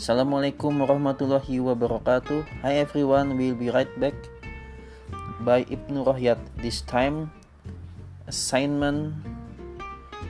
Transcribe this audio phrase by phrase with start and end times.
[0.00, 2.64] Assalamualaikum warahmatullahi wabarakatuh.
[2.64, 4.16] Hi everyone, we'll be right back
[5.44, 6.40] by Ibnu Rohyat.
[6.56, 7.28] This time,
[8.24, 9.12] assignment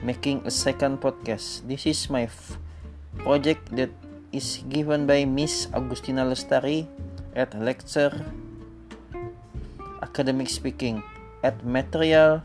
[0.03, 1.63] making a second podcast.
[1.71, 2.27] This is my
[3.23, 3.95] project that
[4.35, 6.91] is given by Miss Agustina Lestari
[7.31, 8.11] at lecture
[10.03, 10.99] academic speaking
[11.47, 12.43] at material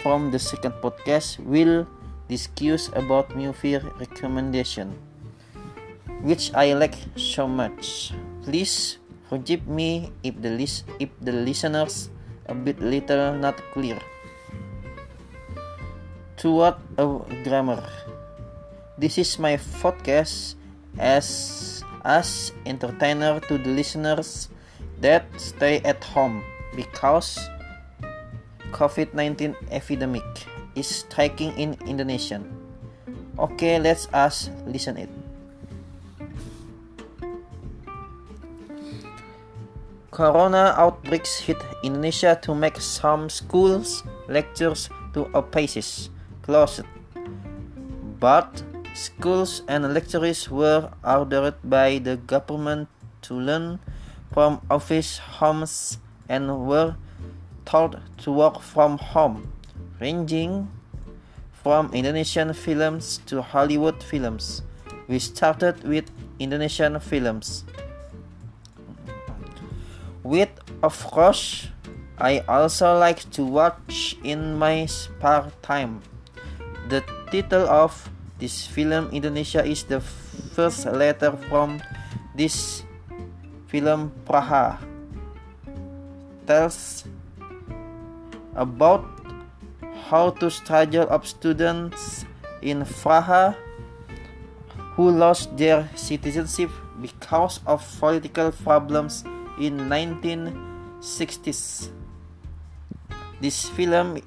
[0.00, 1.84] from the second podcast will
[2.32, 5.11] discuss about movie recommendation
[6.22, 8.14] which I like so much.
[8.46, 12.10] Please forgive me if the list if the listeners
[12.46, 13.98] a bit little not clear.
[16.38, 17.06] Toward a
[17.46, 17.82] grammar.
[18.98, 20.54] This is my podcast
[20.98, 24.50] as as entertainer to the listeners
[25.02, 26.42] that stay at home
[26.74, 27.38] because
[28.74, 30.24] COVID-19 epidemic
[30.74, 32.42] is striking in Indonesia.
[33.38, 35.21] Okay, let's us listen it.
[40.12, 46.12] Corona outbreaks hit Indonesia to make some schools, lectures to offices
[46.44, 46.84] closed.
[48.20, 52.92] But schools and lecturers were ordered by the government
[53.24, 53.80] to learn
[54.36, 55.96] from office homes
[56.28, 56.94] and were
[57.64, 59.48] told to work from home,
[59.98, 60.68] ranging
[61.64, 64.60] from Indonesian films to Hollywood films.
[65.08, 67.64] We started with Indonesian films.
[70.22, 71.66] With, of course,
[72.18, 76.02] I also like to watch in my spare time.
[76.88, 77.90] The title of
[78.38, 79.98] this film Indonesia is the
[80.54, 81.82] first letter from
[82.38, 82.86] this
[83.66, 84.78] film Praha.
[86.46, 87.02] Tells
[88.54, 89.02] about
[90.06, 92.22] how to struggle of students
[92.62, 93.58] in Praha
[94.94, 99.24] who lost their citizenship because of political problems
[99.62, 101.94] in 1960s.
[103.40, 104.18] This film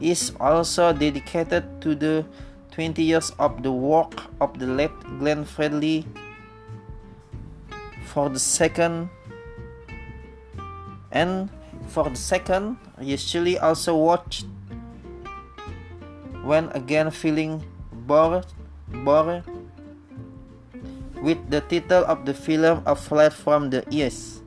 [0.00, 2.24] is also dedicated to the
[2.72, 6.06] 20 years of the work of the late Glenn Fredly
[8.06, 9.10] for the second
[11.12, 11.50] and
[11.88, 14.46] for the second usually also watched
[16.44, 17.62] when again feeling
[18.06, 18.46] bored
[19.04, 19.42] bored
[21.20, 24.37] with the title of the film A Flight from the East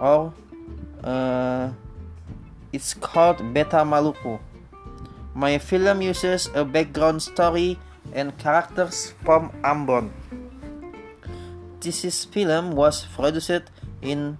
[0.00, 0.32] or
[1.04, 1.70] uh,
[2.72, 4.40] it's called Beta Maluku.
[5.34, 7.78] My film uses a background story
[8.12, 10.10] and characters from Ambon.
[11.80, 13.70] This film was produced
[14.02, 14.38] in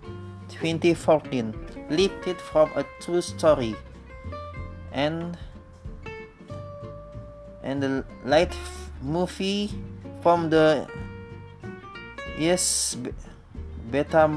[0.48, 1.54] 2014,
[1.90, 3.76] lifted from a true story,
[4.92, 5.38] and
[7.62, 8.52] and the light
[9.02, 9.70] movie
[10.22, 10.88] from the
[12.36, 12.96] yes
[13.90, 14.28] beta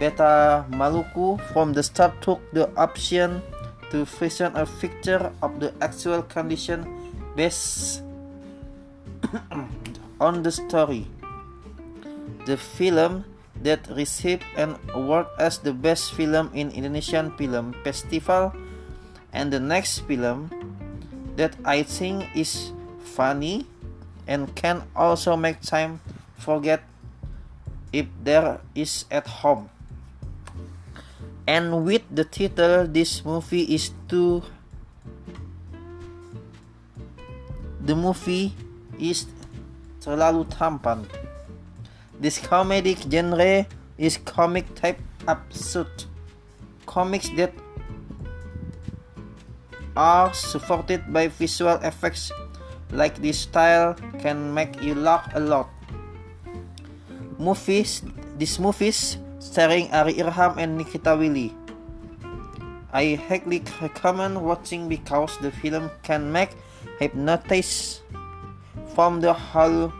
[0.00, 3.44] Beta Maluku from the start took the option
[3.92, 6.88] to present a picture of the actual condition
[7.36, 8.00] based
[10.24, 11.04] on the story.
[12.48, 13.28] The film
[13.60, 18.56] that received an award as the best film in Indonesian Film Festival
[19.36, 20.48] and the next film
[21.36, 22.72] that I think is
[23.04, 23.68] funny
[24.24, 26.00] and can also make time
[26.40, 26.88] forget
[27.92, 29.68] if there is at home
[31.50, 34.38] and with the title this movie is too
[37.82, 38.54] the movie
[39.02, 39.26] is
[39.98, 41.02] terlalu tampan.
[42.22, 43.66] This comedic genre
[43.98, 45.90] is comic type absurd.
[46.86, 47.50] Comics that
[49.96, 52.30] are supported by visual effects
[52.94, 55.66] like this style can make you laugh a lot.
[57.42, 58.06] Movies
[58.38, 61.56] these movies starring Ari Irham and Nikita Willy.
[62.92, 66.52] I highly recommend watching because the film can make
[67.00, 68.04] hypnotize
[68.92, 69.92] from the hollow,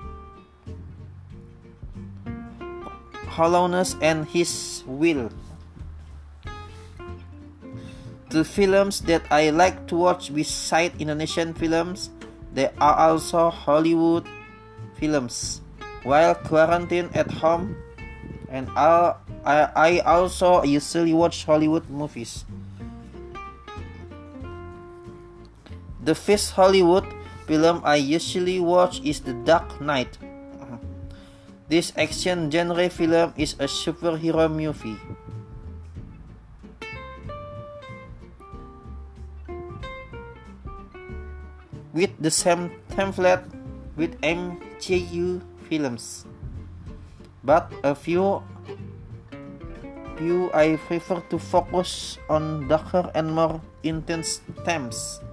[3.26, 5.32] hollowness and his will.
[8.28, 12.10] The films that I like to watch beside Indonesian films,
[12.54, 14.28] there are also Hollywood
[15.00, 15.62] films.
[16.02, 17.76] While quarantined at home,
[18.50, 18.68] and
[19.44, 22.44] I, I also usually watch Hollywood movies.
[26.02, 27.04] The first Hollywood
[27.46, 30.18] film I usually watch is The Dark Knight.
[31.68, 34.98] This action genre film is a superhero movie.
[41.92, 43.46] With the same template
[43.96, 46.26] with MCU films.
[47.44, 48.42] but a few
[50.20, 55.24] few I prefer to focus on darker and more intense themes.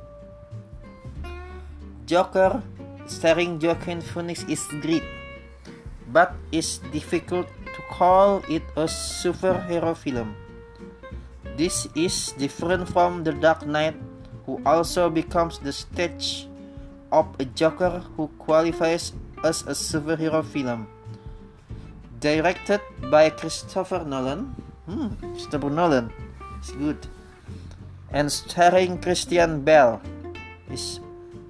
[2.07, 2.63] Joker,
[3.04, 5.04] starring Joaquin Phoenix, is great,
[6.16, 10.39] but it's difficult to call it a superhero film.
[11.60, 14.00] This is different from The Dark Knight,
[14.48, 16.48] who also becomes the stage
[17.12, 19.12] of a Joker who qualifies
[19.44, 20.88] as a superhero film.
[22.24, 22.80] Directed
[23.12, 24.56] by Christopher Nolan,
[24.88, 26.12] hmm, Christopher Nolan,
[26.57, 26.98] it's good,
[28.10, 30.01] and starring Christian Bale,
[30.72, 31.00] is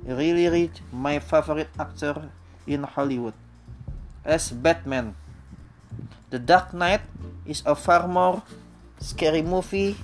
[0.04, 2.30] really, really my favorite actor
[2.66, 3.34] in Hollywood.
[4.26, 5.16] As Batman,
[6.30, 7.02] The Dark Knight
[7.46, 8.44] is a far more
[9.00, 9.96] scary movie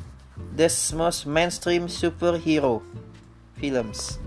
[0.55, 2.81] than most mainstream superhero
[3.57, 4.19] films.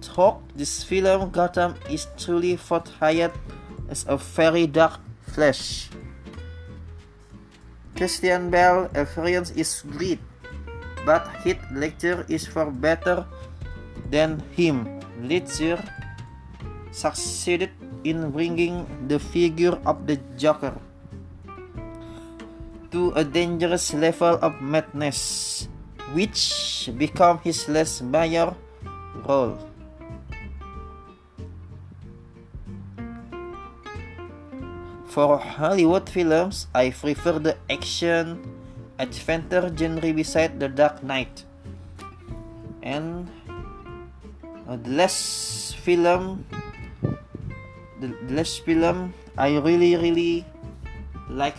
[0.00, 3.30] Talk this film, Gotham is truly portrayed
[3.88, 5.90] as a very dark flesh.
[7.94, 10.18] Christian Bale appearance is great,
[11.06, 13.22] but Heath Ledger is far better
[14.10, 15.00] than him.
[15.22, 15.78] Ledger
[16.90, 17.70] succeeded
[18.02, 20.74] in bringing the figure of the Joker
[22.90, 25.66] to a dangerous level of madness,
[26.14, 28.54] which became his last major
[29.26, 29.58] role.
[35.06, 38.42] For Hollywood films, I prefer the action
[38.98, 41.44] adventure genre beside The Dark Knight.
[42.82, 43.28] And
[44.68, 46.44] uh, the last film,
[48.00, 50.44] the, last film I really really
[51.28, 51.56] like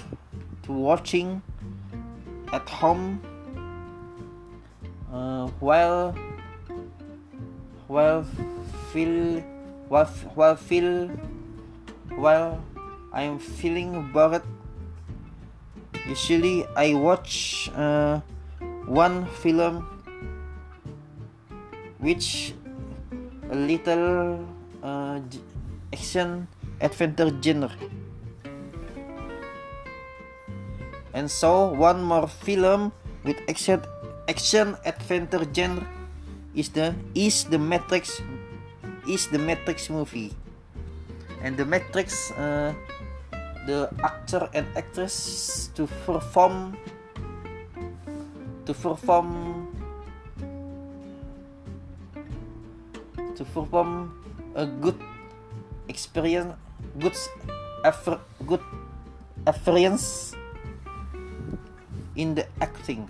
[0.63, 1.41] to watching
[2.53, 3.21] at home
[5.11, 6.15] uh, while
[7.87, 8.23] while
[8.91, 9.41] feel
[9.89, 10.05] while
[10.35, 11.07] while feel
[12.15, 12.63] while
[13.15, 14.43] I'm feeling bored.
[16.03, 18.19] Usually, I watch uh,
[18.83, 19.87] one film
[22.03, 22.51] which
[23.49, 24.43] a little
[24.83, 25.23] uh,
[25.95, 26.51] action
[26.83, 27.71] adventure genre.
[31.15, 32.91] And so one more film
[33.23, 33.79] with action
[34.27, 35.87] action adventure genre
[36.51, 38.19] is the is the Matrix
[39.07, 40.35] is the Matrix movie.
[41.39, 42.73] And the Matrix uh,
[43.65, 46.77] the actor and actress to perform
[48.65, 49.69] to perform
[53.35, 54.13] to perform
[54.55, 54.97] a good
[55.89, 56.53] experience
[56.99, 57.17] good
[57.83, 58.61] effort good
[59.45, 60.33] experience
[62.15, 63.09] in the acting